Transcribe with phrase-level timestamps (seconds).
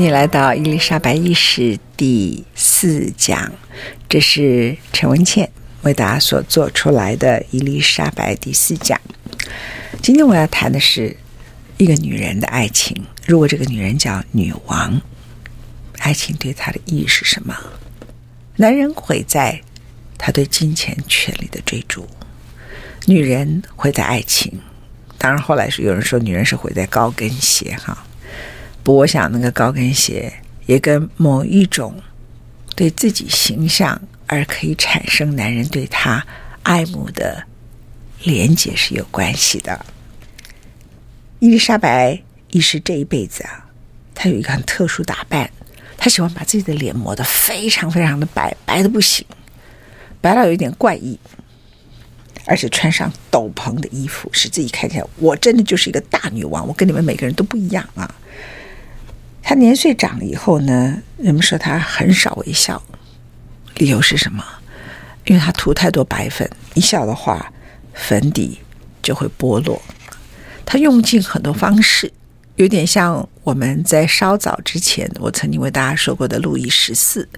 [0.00, 3.52] 欢迎你来到伊丽莎白一世第四讲，
[4.08, 5.50] 这是陈文茜
[5.82, 8.98] 为大家所做出来的伊丽莎白第四讲。
[10.00, 11.14] 今天我要谈的是
[11.76, 12.96] 一个女人的爱情。
[13.26, 14.98] 如果这个女人叫女王，
[15.98, 17.54] 爱情对她的意义是什么？
[18.56, 19.60] 男人毁在
[20.16, 22.08] 他对金钱、权力的追逐，
[23.04, 24.62] 女人毁在爱情。
[25.18, 28.06] 当然，后来是有人说女人是毁在高跟鞋，哈。
[28.82, 30.32] 不，我想那个高跟鞋
[30.66, 31.94] 也跟某一种
[32.74, 36.24] 对自己形象而可以产生男人对她
[36.62, 37.44] 爱慕的
[38.24, 39.84] 连接是有关系的。
[41.40, 42.20] 伊丽莎白
[42.50, 43.66] 一世这一辈子啊，
[44.14, 45.50] 她有一个很特殊打扮，
[45.96, 49.26] 她喜欢把自己的脸磨得非常非常的白，白的不行，
[50.20, 51.18] 白到有一点怪异，
[52.46, 58.14] 而且穿上斗篷的衣服，使自己看起来我真的就是一个大女王，我跟你们每个人都不一样啊。
[59.50, 62.80] 他年岁长了以后呢，人们说他很少微笑，
[63.78, 64.44] 理由是什么？
[65.24, 67.52] 因为他涂太多白粉，一笑的话，
[67.92, 68.60] 粉底
[69.02, 69.82] 就会剥落。
[70.64, 72.12] 他用尽很多方式，
[72.54, 77.28] 有点像我们在稍早之前我曾经为大家说过的路易十四，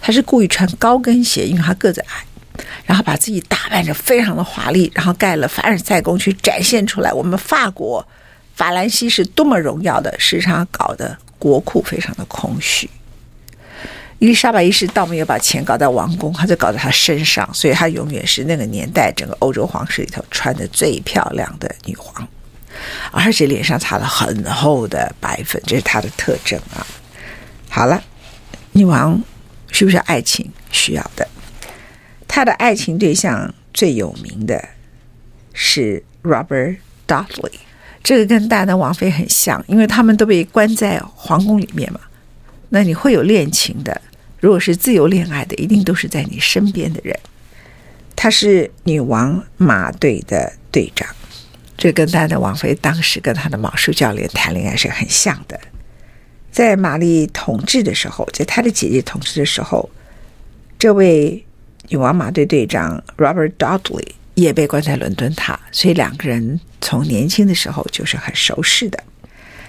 [0.00, 8.04] 他是故意穿高跟鞋，因为他个子矮，然后把自己打扮得非常的华丽，然后盖了凡尔赛宫去展现出来，我们法国
[8.56, 11.16] 法兰西是多么荣耀的，时常搞的。
[11.44, 12.88] 国库非常的空虚。
[14.18, 22.26] 伊丽莎白一世倒没有把钱搞在王宫，他就搞在他身上，所以她永远是那个年代整个欧洲皇室里头穿的最漂亮的女皇，
[23.10, 26.86] 而且脸上擦了很厚的白粉，这是她的特征啊。
[27.68, 28.02] 好了，
[28.72, 29.22] 女王
[29.70, 30.50] 需不需要爱情？
[30.72, 31.28] 需要的。
[32.26, 34.66] 她的爱情对象最有名的
[35.52, 37.63] 是 Robert Dudley。
[38.04, 41.98] 这个跟戴安娜王妃很像，因为他们都被关在皇宫里面嘛。
[42.68, 44.00] 那你会有恋情的，
[44.40, 47.18] 如果是自由恋爱的，一定都是在你身边的人。
[48.14, 51.08] 他是女王马队的队长，
[51.76, 55.58] 这跟戴安娜王妃当时跟她的马术教练谈恋爱是很像的。
[56.52, 59.88] 在玛丽统治的时候，在她的姐姐统治的时候，
[60.78, 61.44] 这位
[61.88, 66.60] 女王马队队长 Robert Dudley 也被关在伦敦塔，所以两个人。
[66.80, 69.02] 从年轻的时候就是很熟识的，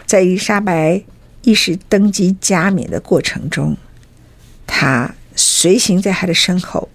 [0.05, 1.01] 在伊丽莎白
[1.43, 3.77] 一世登基加冕的过程中，
[4.67, 6.89] 他随行在他的身后，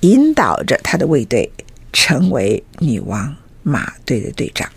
[0.00, 1.52] 引导着他的卫队
[1.92, 4.68] 成为女王马队的队长。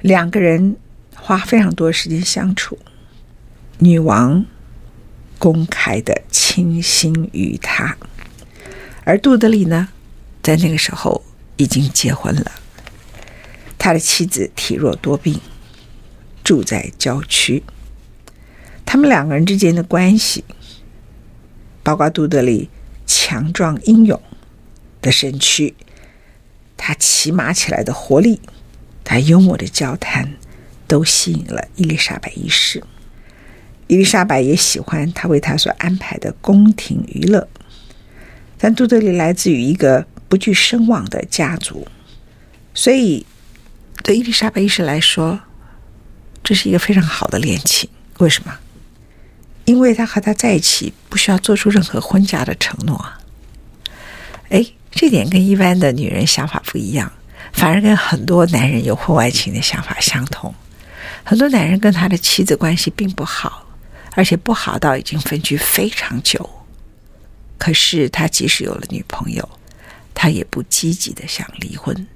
[0.00, 0.76] 两个人
[1.14, 2.76] 花非常多时间相处，
[3.78, 4.44] 女王
[5.38, 7.96] 公开的倾心于他，
[9.04, 9.90] 而杜德利呢，
[10.42, 11.24] 在那个时候
[11.56, 12.52] 已经结婚了。
[13.78, 15.40] 他的妻子体弱多病，
[16.42, 17.62] 住在郊区。
[18.84, 20.44] 他们两个人之间的关系，
[21.82, 22.68] 包括杜德利
[23.06, 24.20] 强壮英勇
[25.00, 25.74] 的身躯，
[26.76, 28.40] 他骑马起来的活力，
[29.04, 30.34] 他幽默的交谈，
[30.86, 32.82] 都吸引了伊丽莎白一世。
[33.86, 37.48] 伊丽莎白也喜欢他为他所安排的宫廷娱乐。
[38.58, 41.88] 但杜德利来自于一个不具声望的家族，
[42.74, 43.26] 所以。
[44.04, 45.40] 对伊丽莎白一世来说，
[46.42, 47.90] 这是一个非常好的恋情。
[48.18, 48.56] 为什么？
[49.64, 53.04] 因为他和她在一起不需要做出任何婚嫁的承诺。
[54.50, 57.12] 哎，这点跟一般的女人想法不一样，
[57.52, 60.54] 反而跟很多男人有婚外情的想法相同。
[61.24, 63.66] 很多男人跟他的妻子关系并不好，
[64.14, 66.48] 而且不好到已经分居非常久。
[67.58, 69.46] 可是他即使有了女朋友，
[70.20, 72.08] 他也不积极的想离婚，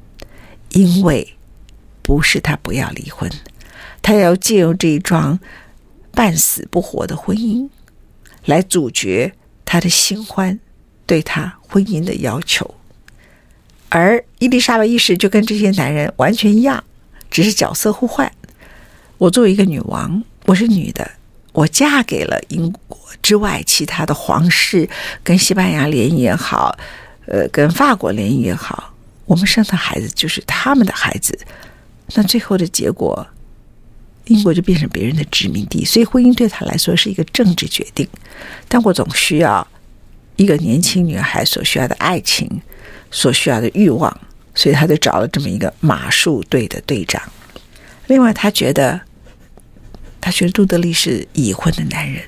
[0.70, 1.36] 因为
[2.02, 3.30] 不是他不要离婚，
[4.02, 5.38] 他要借用这一桩
[6.10, 7.68] 半死不活的婚姻
[8.44, 9.32] 来阻绝
[9.64, 10.58] 他的新欢
[11.06, 12.74] 对他婚姻的要求。
[13.88, 16.82] 而伊丽莎白一世就跟这些男人完全一样，
[17.30, 18.32] 只是角色互换。
[19.18, 21.08] 我作为一个女王，我是女的，
[21.52, 24.90] 我嫁给了英国之外其他的皇室，
[25.22, 26.76] 跟西班牙联姻也好。
[27.26, 28.92] 呃，跟法国联姻也好，
[29.26, 31.38] 我们生的孩子就是他们的孩子，
[32.14, 33.26] 那最后的结果，
[34.24, 35.84] 英国就变成别人的殖民地。
[35.84, 38.08] 所以婚姻对他来说是一个政治决定，
[38.68, 39.66] 但我总需要
[40.36, 42.60] 一个年轻女孩所需要的爱情，
[43.10, 44.20] 所需要的欲望，
[44.54, 47.22] 所以他就找了这么一个马术队的队长。
[48.08, 49.00] 另外，他觉得，
[50.20, 52.22] 他觉得杜德利是已婚的男人，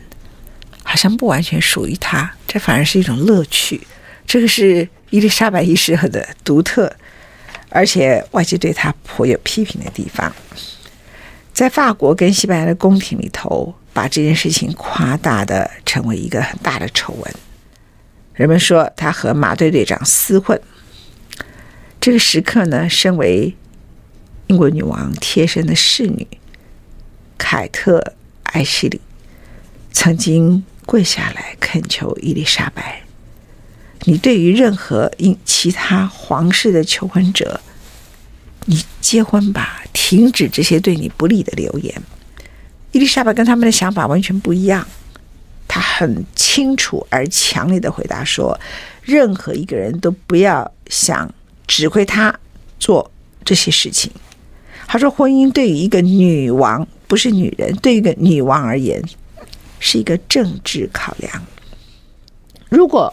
[0.85, 3.87] 好像不完全属于他，这反而是一种乐趣。
[4.26, 6.92] 这个是伊丽莎白一世的独特，
[7.68, 10.34] 而且外界对她颇有批评的地方。
[11.52, 17.34] 在法国跟西班牙的宫廷里头，把这件事情夸大的成为一个很大的丑闻。
[18.32, 20.60] 人们说她和马队队长厮混。
[22.00, 23.54] 这个时刻呢，身为
[24.48, 26.26] 英国女王贴身的侍女
[27.38, 28.00] 凯特·
[28.42, 29.00] 艾希里
[29.92, 33.03] 曾经跪下来恳求伊丽莎白。
[34.04, 37.60] 你对于任何因其他皇室的求婚者，
[38.66, 41.94] 你结婚吧，停止这些对你不利的流言。
[42.92, 44.86] 伊丽莎白跟他们的想法完全不一样，
[45.66, 48.58] 她很清楚而强烈的回答说：
[49.02, 51.32] 任何一个人都不要想
[51.66, 52.38] 指挥他
[52.78, 53.10] 做
[53.44, 54.12] 这些事情。
[54.86, 59.02] 她说，婚姻对于一个女王，不是女人，对于一个女王而言，
[59.80, 61.42] 是一个政治考量。
[62.68, 63.12] 如果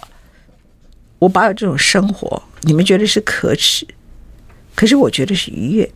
[1.22, 3.86] 我保有这种生活，你们觉得是可耻，
[4.74, 5.88] 可是我觉得是愉悦。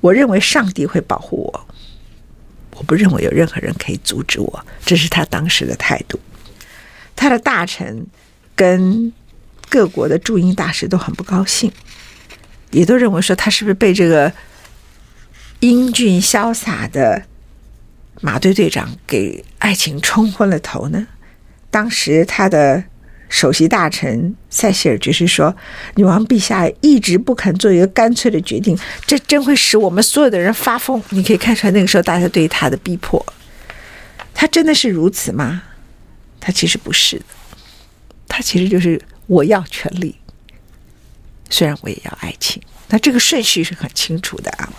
[0.00, 1.68] 我认为上帝会保护我，
[2.76, 4.66] 我不认为有任何人可以阻止我。
[4.82, 6.18] 这是他当时的态度。
[7.14, 8.06] 他的大臣
[8.56, 9.12] 跟
[9.68, 11.70] 各国的驻英大使都很不高兴，
[12.70, 14.32] 也都认为说他是不是被这个
[15.60, 17.22] 英俊潇洒的
[18.22, 21.06] 马队队长给爱情冲昏了头呢？
[21.70, 22.84] 当时他的。
[23.34, 25.52] 首席大臣塞西尔爵士说
[25.96, 31.02] ：“女王陛下一直不肯做一个干脆的决定，这真会使我们所有的人发疯。
[31.10, 33.26] 你可以看出来，那个时候大家对他的逼迫，
[34.32, 35.64] 他真的是如此吗？
[36.38, 37.24] 他其实不是的，
[38.28, 40.14] 他其实就是我要权力，
[41.50, 42.62] 虽然我也要爱情。
[42.88, 44.72] 那这个顺序是很清楚的啊。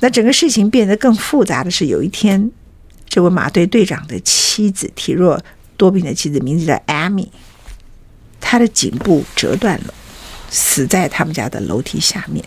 [0.00, 2.50] 那整个事情变得更复杂的是，有一天，
[3.08, 5.40] 这位马队队长的妻子体弱
[5.76, 7.30] 多病的妻子，名字叫艾米。”
[8.42, 9.94] 他的颈部折断了，
[10.50, 12.44] 死在他们家的楼梯下面。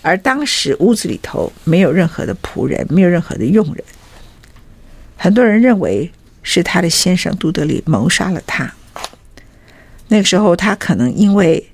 [0.00, 3.84] 而当时屋子里头没有任何的仆人，没有任何的佣人。
[5.16, 6.10] 很多人认为
[6.42, 8.74] 是他的先生杜德利谋杀了他。
[10.08, 11.64] 那个时候他可能因为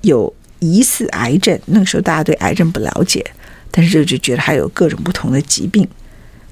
[0.00, 3.22] 有疑似癌症，那个时候大家对癌症不了解，
[3.70, 5.86] 但是就觉得他有各种不同的疾病，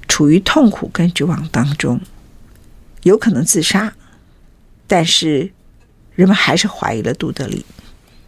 [0.07, 1.99] 处于痛苦跟绝望当中，
[3.01, 3.95] 有可能自杀，
[4.85, 5.54] 但是。
[6.15, 7.65] 人们还是怀疑了杜德利，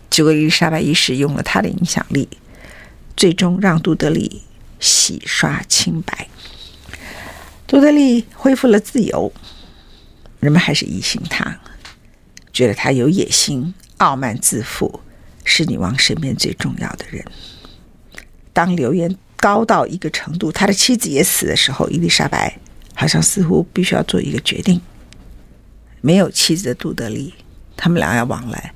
[0.09, 2.27] 结果伊丽莎白一世用了他的影响力，
[3.15, 4.43] 最终让杜德利
[4.79, 6.27] 洗刷清白。
[7.65, 9.31] 杜德利恢复了自由，
[10.39, 11.59] 人们还是疑心他，
[12.51, 14.99] 觉得他有野心、傲慢自负，
[15.43, 17.25] 是女王身边最重要的人。
[18.51, 22.57] 当流言高到一个程度，他的妻子也死的时候，伊丽莎白
[22.93, 24.81] 好像似乎必须要做一个决定：
[26.01, 27.33] 没有妻子的杜德利。
[27.77, 28.73] 他们俩要往来，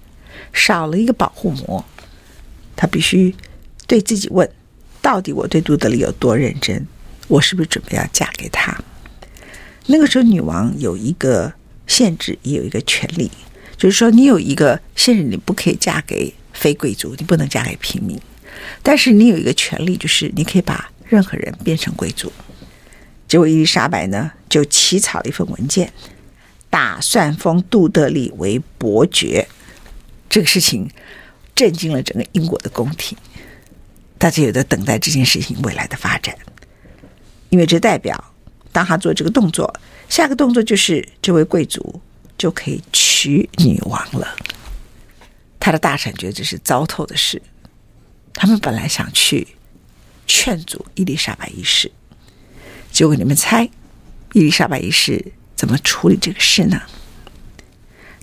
[0.53, 1.83] 少了一个保护膜，
[2.75, 3.35] 他必须
[3.87, 4.49] 对自己问：
[5.01, 6.87] 到底我对杜德利有多认真？
[7.27, 8.77] 我是不是准备要嫁给他？
[9.87, 11.51] 那个时候，女王有一个
[11.87, 13.31] 限制，也有一个权利，
[13.75, 18.19] 就是说，你有一个限制，你不可以嫁给非贵族，你不能嫁给平民。
[18.83, 22.31] 但是，你有一个权利，就是你可以把任何人变成贵族。
[23.27, 25.91] 结果，伊丽莎白呢，就起草了一份文件。
[26.71, 29.47] 打算封杜德利为伯爵，
[30.27, 30.89] 这个事情
[31.53, 33.15] 震惊了整个英国的宫廷，
[34.17, 36.35] 大家有在等待这件事情未来的发展，
[37.49, 38.33] 因为这代表
[38.71, 39.71] 当他做这个动作，
[40.07, 42.01] 下个动作就是这位贵族
[42.37, 44.35] 就可以娶女王了。
[45.59, 47.41] 他的大臣觉得这是糟透的事，
[48.33, 49.45] 他们本来想去
[50.25, 51.91] 劝阻伊丽莎白一世，
[52.91, 53.69] 结果你们猜，
[54.31, 56.81] 伊丽莎白一世怎么处理这个事呢？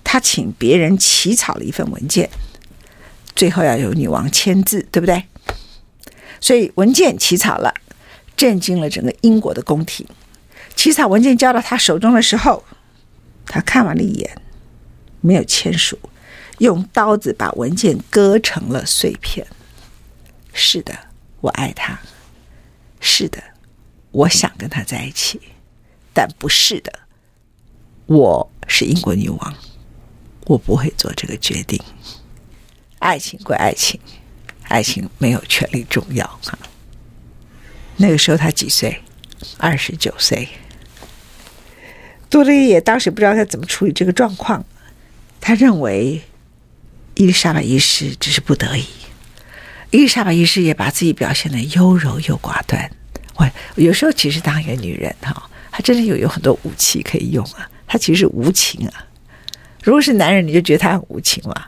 [0.02, 2.28] 他请别人起草了一份文件，
[3.37, 5.23] 最后要由女王签字，对不对？
[6.40, 7.73] 所以文件起草了，
[8.37, 10.04] 震惊了整个英国的宫廷。
[10.75, 12.64] 起草文件交到他手中的时候，
[13.47, 14.42] 他看完了一眼，
[15.21, 15.97] 没有签署，
[16.59, 19.47] 用刀子把文件割成了碎片。
[20.52, 20.92] 是的，
[21.40, 22.00] 我爱他。
[22.99, 23.40] 是的，
[24.11, 25.40] 我想跟他在一起。
[26.12, 26.92] 但不是的，
[28.09, 29.55] 我是英国女王，
[30.47, 31.79] 我不会做这个决定。
[33.00, 34.00] 爱情归爱情，
[34.62, 36.59] 爱情没有权力重要哈。
[37.99, 39.03] 那个时候他几岁？
[39.59, 40.49] 二十九岁。
[42.31, 44.65] 杜德利也当时不知道他怎么处理这个状况，
[45.38, 46.23] 他认为
[47.17, 48.87] 伊丽莎白一世只是不得已。
[49.91, 52.91] 伊丽莎白一世也把自己表现得优柔又寡断。
[53.35, 57.71] 我有时候其实当一个女人哈，她真的有有很多武器可以用啊。
[57.88, 59.04] 他其实无情啊。
[59.83, 61.64] 如果是男人，你就觉得他很无情嘛。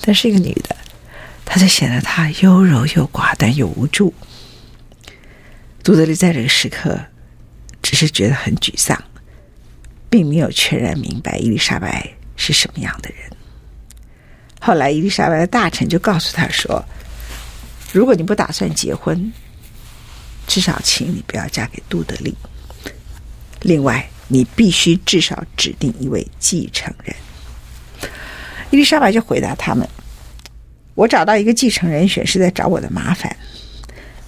[0.00, 0.76] 但是一个女的，
[1.44, 4.14] 她就显得她优柔又寡断又无助。
[5.82, 7.00] 杜德利在这个时刻，
[7.82, 9.02] 只是觉得很沮丧。
[10.10, 13.30] 并没有全然明白伊丽莎白是什么样的人。
[14.58, 16.82] 后来，伊丽莎白的大臣就告诉他说
[17.92, 19.30] ：“如果你不打算结婚，
[20.46, 22.34] 至少请你不要嫁给杜德利。
[23.60, 27.16] 另外，你必须至少指定一位继承人。”
[28.70, 29.88] 伊丽莎白就回答他们
[30.94, 33.36] ：“我找到一个继承人选是在找我的麻烦。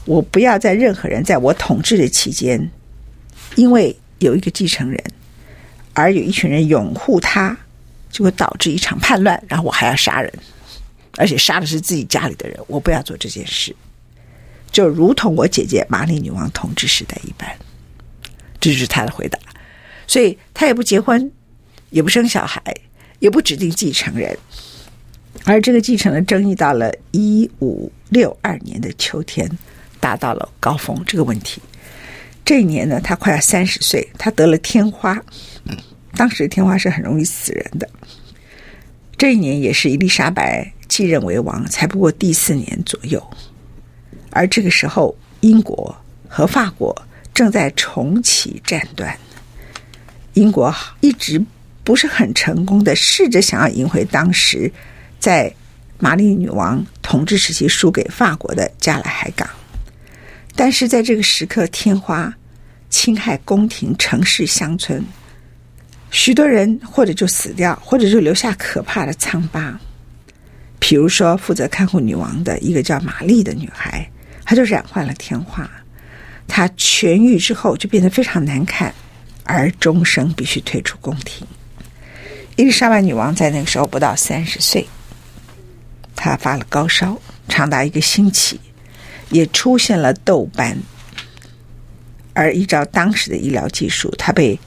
[0.05, 2.71] 我不要在任何人在我统治的期间，
[3.55, 5.01] 因为有一个继承人。”
[5.93, 7.55] 而有一群人拥护他，
[8.11, 10.33] 就会导致一场叛乱，然后我还要杀人，
[11.17, 12.57] 而且杀的是自己家里的人。
[12.69, 13.75] 我不要做这件事，
[14.71, 17.51] 就如同我姐姐玛丽女王统治时代一般。
[18.61, 19.39] 这就是他的回答。
[20.11, 21.31] 所以他也不结婚，
[21.91, 22.61] 也不生小孩，
[23.21, 24.37] 也不指定继承人。
[25.45, 29.49] 而这个继承的争议到了一五六二年的秋天，
[30.01, 31.01] 达到了高峰。
[31.07, 31.63] 这个问题，
[32.45, 35.17] 这一年呢，他快要三十岁，他得了天花。
[36.17, 37.89] 当时天花是很容易死人的。
[39.17, 43.25] 这一年也是伊丽莎白继任为王，才不过第四年左右。
[44.31, 47.01] 而这个时候，英国和法国
[47.33, 49.17] 正在重启战端。
[50.41, 51.43] 英国一直
[51.85, 54.73] 不是很成功的试着想要赢回当时
[55.19, 55.53] 在
[55.99, 59.47] 玛丽女王统治时期输给法国的加莱海港，
[60.57, 62.33] 但是在这个时刻，天花
[62.89, 65.05] 侵害宫廷、城市、乡村。
[66.11, 69.79] 许多人或者就死掉，或者就留下可怕的疮疤。
[70.79, 74.11] 比如说，负责看护女王的一个叫玛丽的女孩，
[74.45, 75.71] 她就染患了天花。
[76.49, 78.93] 她痊愈之后就变得非常难看，
[79.53, 81.47] 而终生必须退出宫廷。
[82.57, 84.87] 伊丽莎白女王在那个时候不到三十岁，
[86.15, 88.61] 她发了高烧，长达一个星期，
[89.31, 90.79] 也出现了痘斑。
[92.33, 94.59] 而依照当时的医疗技术，她被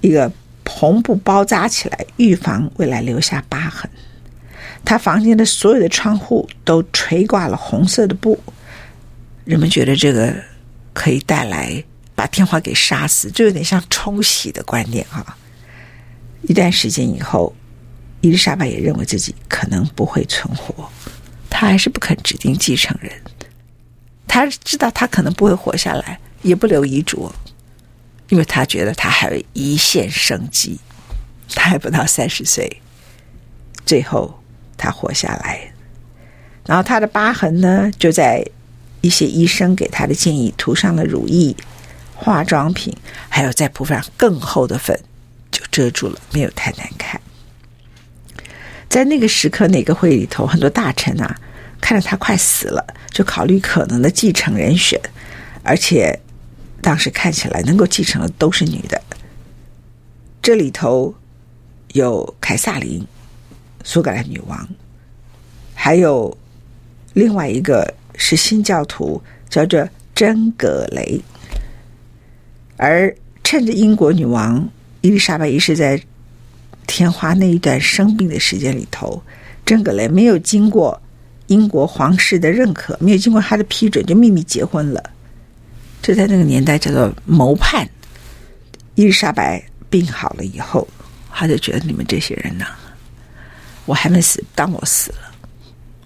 [0.00, 0.30] 一个
[0.64, 3.90] 红布包扎起来，预防未来留下疤痕。
[4.84, 8.38] 他房间的所有的窗户都垂挂了红色的布，
[9.44, 10.34] 人们觉得这个
[10.94, 11.82] 可以带来
[12.20, 15.38] 把天花给杀死，就有点像冲洗的观念哈。
[16.42, 17.56] 一段时间以后，
[18.20, 20.86] 伊丽莎白也认为自己可能不会存活，
[21.48, 23.10] 她还是不肯指定继承人。
[24.28, 27.32] 她知道她可能不会活下来，也不留遗嘱。
[28.28, 30.78] 因为他觉得他还有一线生机，
[31.54, 32.82] 他还不到三十岁，
[33.86, 34.38] 最后
[34.76, 35.72] 他活下来，
[36.66, 38.46] 然后他的疤痕呢，就在
[39.00, 41.56] 一些医生给他的建议涂上了乳液、
[42.20, 42.94] 化妆品，
[43.28, 44.98] 还有再铺上更厚的粉，
[45.50, 47.20] 就遮住了，没有太难看。
[48.88, 51.34] 在那个时刻，那个会里头，很多大臣啊，
[51.80, 55.00] 看着他快死了，就考虑可能的继承人选，
[55.62, 56.20] 而且。
[56.82, 58.98] 当时看起来能够继承的都是女的，
[60.40, 61.14] 这里头
[61.92, 63.06] 有凯撒琳，
[63.84, 64.66] 苏格兰女王，
[65.74, 66.34] 还有
[67.12, 71.20] 另外一个是新教徒，叫做真格雷。
[72.82, 74.66] 而趁着英国女王
[75.02, 76.02] 伊丽莎白一世在
[76.86, 79.22] 天花那一段生病的时间里头，
[79.66, 80.98] 珍葛雷没有经过
[81.48, 85.10] 英国皇室的认可，没有经过他的批准，就秘密结婚了。
[86.00, 87.86] 这在那个年代叫做谋叛。
[88.94, 90.88] 伊丽莎白病好了以后，
[91.30, 92.64] 他就觉得你们这些人呢，
[93.84, 95.30] 我还没死，当我死了，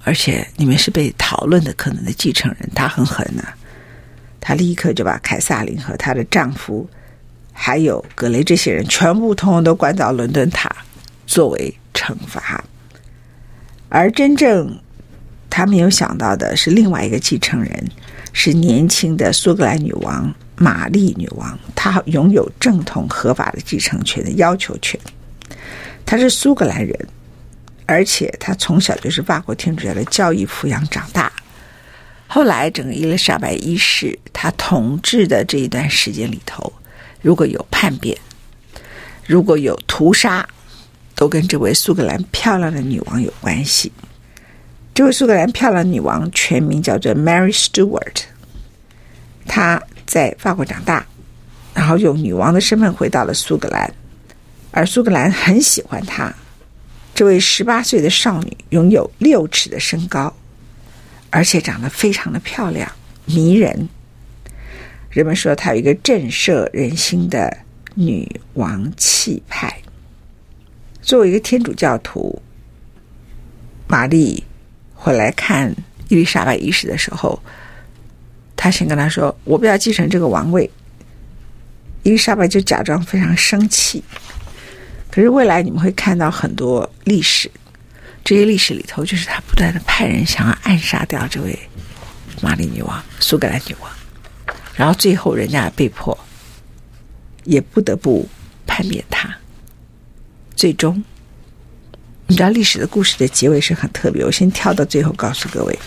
[0.02, 3.44] 而且你们是被讨论的可能的继承人，他很狠呐、
[4.46, 6.86] 她立刻就把凯撒琳和她的丈夫，
[7.50, 10.70] 还有格雷这些人全部通通都关到伦敦塔
[11.26, 12.62] 作为惩罚。
[13.88, 14.78] 而真正
[15.48, 17.90] 他没有想到的是，另外一个继承人
[18.34, 25.00] 是年轻的苏格兰女王玛丽女王，她拥有正统合法的继承权的要求权。
[26.04, 27.08] 她是苏格兰人。
[27.86, 31.30] 而且她从小就是法国天主教的教育抚养长大。
[32.34, 36.72] 后来，整个伊丽莎白一世她统治的这一段时间里头，
[37.22, 38.18] 如果有叛变，
[39.24, 40.44] 如果有屠杀，
[41.14, 43.92] 都跟这位苏格兰漂亮的女王有关系。
[44.92, 48.22] 这位苏格兰漂亮女王全名叫做 Mary Stuart，
[49.46, 51.06] 她在法国长大，
[51.72, 53.94] 然后用女王的身份回到了苏格兰，
[54.72, 56.34] 而苏格兰很喜欢她。
[57.14, 60.34] 这位十八岁的少女拥有六尺的身高，
[61.34, 62.88] 而且长得非常的漂亮、
[63.24, 63.88] 迷人。
[65.10, 67.58] 人们说她有一个震慑人心的
[67.96, 69.76] 女王气派。
[71.02, 72.40] 作为一个天主教徒，
[73.88, 74.44] 玛丽
[74.94, 75.74] 回来看
[76.08, 77.42] 伊丽莎白一世的时候，
[78.54, 80.70] 她先跟她说：“我不要继承这个王位。”
[82.04, 84.04] 伊丽莎白就假装非常生气。
[85.10, 87.50] 可是未来你们会看到很多历史，
[88.24, 91.58] 这些历史里头就是他不断的派人想要暗杀掉这位
[92.40, 93.90] 玛丽女王、苏格兰女王，
[94.74, 96.18] 然后最后人家被迫
[97.44, 98.26] 也不得不
[98.66, 99.28] 叛变他。
[100.56, 101.04] 最终，
[102.26, 104.24] 你知道历史的故事的结尾是很特别。
[104.24, 105.78] 我先跳到最后告诉各位，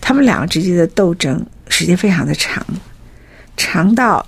[0.00, 2.64] 他们两个之间的斗争时间非常的长，
[3.56, 4.26] 长到，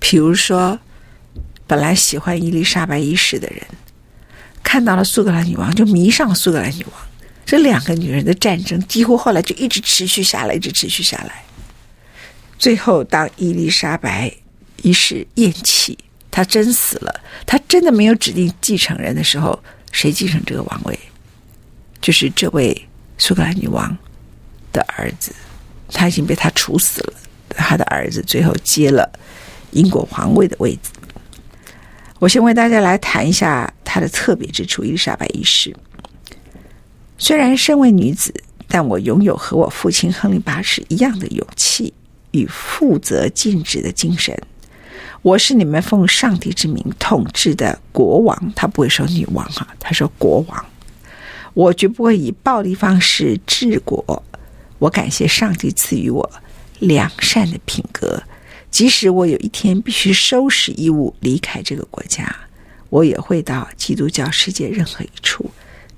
[0.00, 0.78] 比如说。
[1.66, 3.62] 本来喜欢伊丽莎白一世的人，
[4.64, 6.94] 看到了苏格兰女王就迷上苏格兰女王。
[7.46, 11.44] 这两个女人的战争几乎后来就一直持续下来，一直持续下来。
[12.58, 14.32] 最后，当伊丽莎白
[14.82, 15.96] 一世咽气，
[16.30, 19.62] 她真死了，她真的没有指定继承人的时候，
[19.92, 20.98] 谁继承这个王位？
[22.00, 23.96] 就是这位苏格兰女王
[24.72, 25.32] 的儿子，
[25.92, 27.14] 他已经被她处死了。
[27.50, 29.08] 他的儿子最后接了
[29.72, 30.90] 英国皇位的位置。
[32.18, 34.84] 我先为大家来谈一下她的特别之处。
[34.84, 35.74] 伊丽莎白一世
[37.18, 38.32] 虽然身为女子，
[38.68, 41.92] 但我拥有和我父亲亨利八世一样的勇气
[42.32, 44.36] 与负责尽职的精神。
[45.22, 50.64] 我是你们奉上帝之名统治的国王，他不会说女王哈，他说国王。
[51.54, 54.22] 我绝不会以暴力方式治国。
[54.78, 56.30] 我感谢上帝赐予我
[56.80, 58.22] 良善的品格。
[58.74, 62.34] 即使我有一天必须收拾衣物离开这个国家，
[62.90, 65.48] 我也会到基督教世界任何一处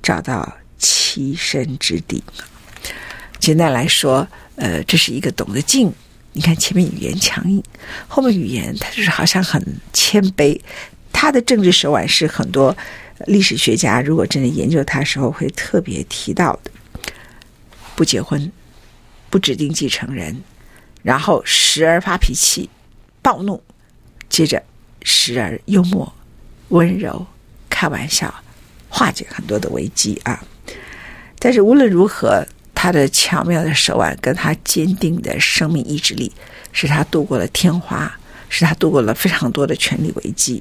[0.03, 2.23] 找到栖身之地。
[3.39, 5.91] 简单来说，呃，这是一个懂得静。
[6.35, 7.63] 你看前面语言强硬，
[8.07, 10.61] 后面语言他就是好像很谦卑。
[11.15, 12.77] 他的政治手腕是很多
[13.27, 16.71] 历史学家如果真的研究他时候会特别提到的：
[17.95, 18.53] 不结婚，
[19.31, 20.43] 不指定继承人。
[21.07, 22.69] 然后时而发脾气、
[23.23, 23.63] 暴怒，
[24.29, 24.61] 接着
[25.05, 26.13] 时而幽默、
[26.71, 27.25] 温柔、
[27.71, 28.35] 开玩笑，
[28.89, 30.43] 化解很多的危机啊。
[31.39, 36.33] 但是无论如何，他的巧妙的手腕跟他坚定的生命意志力，
[36.73, 38.13] 使他度过了天花，
[38.49, 40.61] 使他度过了非常多的权力危机。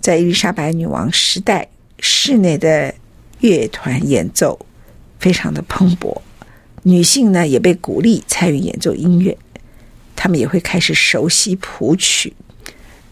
[0.00, 1.68] 在伊丽莎白女王时代，
[2.00, 2.94] 室内的
[3.40, 4.64] 乐团演奏
[5.20, 6.22] 非常的蓬勃。
[6.82, 9.36] 女性呢也被鼓励参与演奏音乐，
[10.16, 12.32] 她们也会开始熟悉谱曲。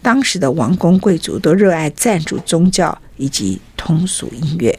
[0.03, 4.79] 当时的王公贵族都热爱赞助宗教以及通俗音乐。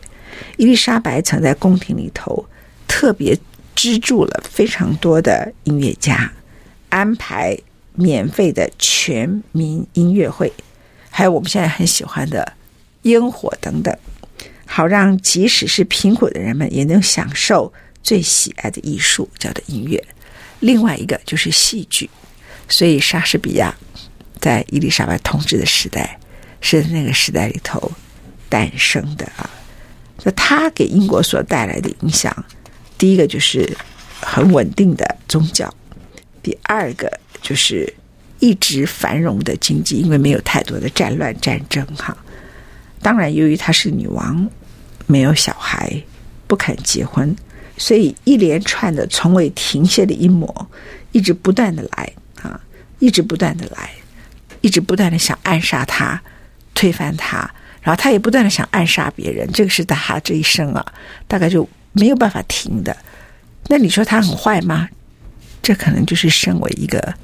[0.58, 2.46] 伊丽莎白曾在宫廷里头
[2.88, 3.38] 特别
[3.76, 6.34] 资助了非常多的音乐家，
[6.90, 7.58] 安排
[7.94, 10.52] 免费的全民音乐会，
[11.10, 12.54] 还有我们现在很喜欢的
[13.04, 13.96] 烟火等等，
[14.66, 17.72] 好让即使是贫苦的人们也能享受。
[18.04, 20.04] 最喜爱的艺术叫做音乐，
[20.60, 22.10] 另外一个就是戏剧。
[22.68, 23.76] 所以莎士比亚
[24.40, 26.18] 在伊丽莎白统治的时代
[26.62, 27.92] 是那个时代里头
[28.50, 29.50] 诞生的啊。
[30.24, 32.46] 那他给英国所带来的影响，
[32.98, 33.76] 第一个就是
[34.20, 35.74] 很稳定的宗教，
[36.42, 37.12] 第二个
[37.42, 37.92] 就是
[38.40, 42.16] 一直繁荣的经济，因为没有太多的战乱战争哈。
[43.02, 44.48] 当然，由于她是女王，
[45.08, 46.02] 没有小孩，
[46.48, 47.36] 不肯结婚。
[47.82, 50.68] 所以一连串的从未停歇的阴谋，
[51.14, 52.62] 一直不断的来啊，
[53.00, 53.90] 一直不断的来，
[54.62, 56.22] 一直不断的想暗杀他，
[56.76, 57.38] 推翻他，
[57.82, 60.94] 然后他也不断的想暗杀别人，这个是他这一生啊，
[61.28, 62.96] 大概就没有办法停的。
[63.66, 64.88] 那你说他很坏吗？
[65.64, 67.16] 这可能就是身为一个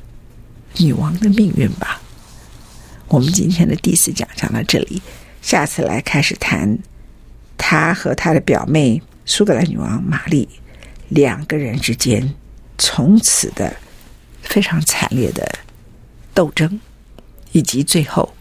[0.78, 2.02] 女王的命运吧。
[3.10, 5.00] 我们今天的第四讲讲到这里，
[5.44, 6.80] 下次来开始谈
[7.60, 10.48] 他和他的表妹苏格兰女王玛丽
[11.10, 12.34] 两个人之间
[12.78, 13.76] 从此的
[14.42, 15.46] 非常惨烈的
[16.34, 16.80] 斗争，
[17.52, 18.34] 以及最后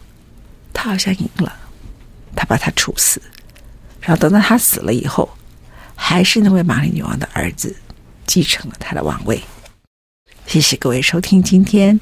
[0.73, 1.53] 他好像赢了，
[2.33, 3.21] 他把他处死，
[3.99, 5.29] 然后等到他死了以后，
[5.93, 7.75] 还是那位玛丽女王的儿子
[8.25, 9.43] 继承了他的王位。
[10.45, 11.99] 谢谢各位收听今天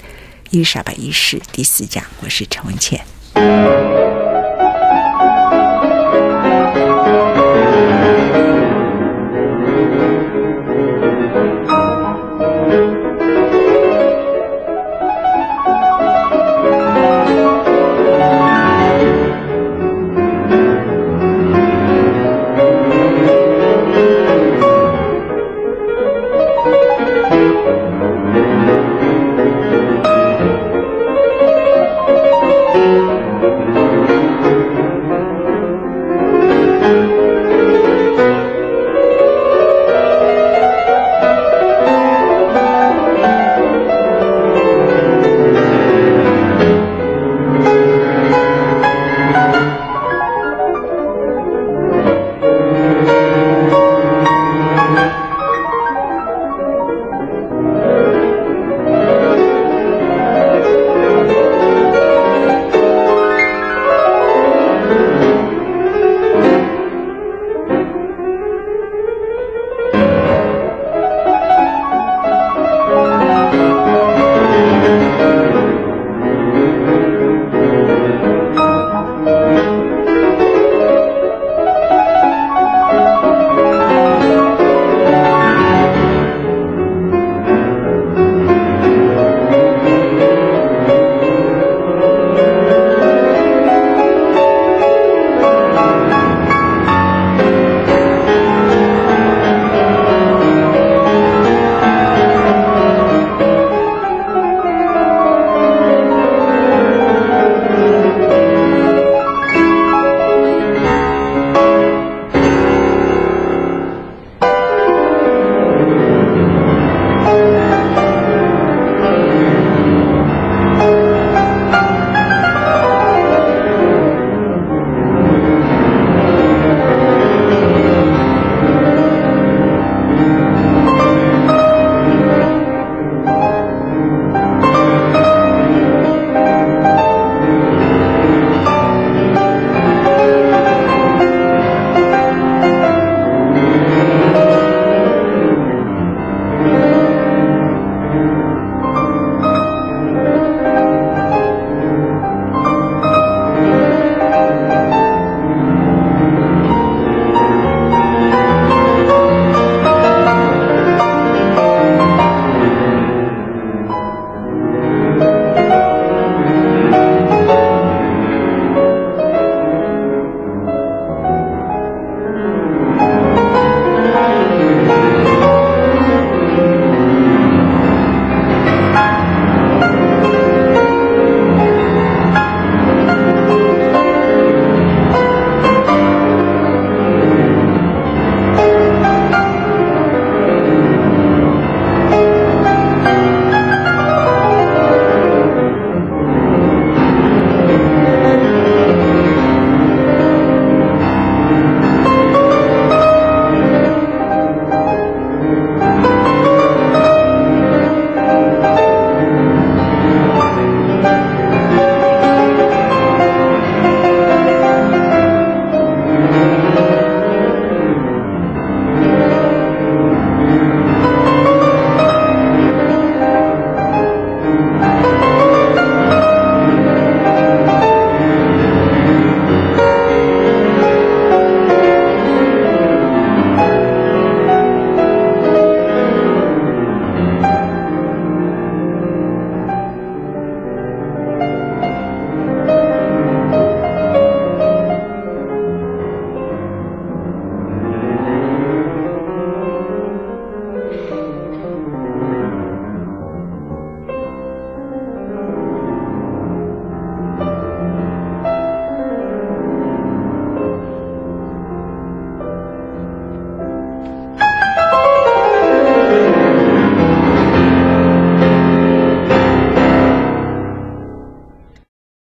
[0.51, 3.03] 伊丽莎白一世第四讲，我是陈文茜。